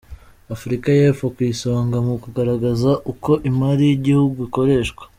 [0.55, 5.03] Afurika y’Epfo ku isonga mu kugaragaza uko imari y’igihugu ikoreshwa